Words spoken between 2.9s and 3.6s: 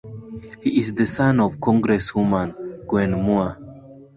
Moore.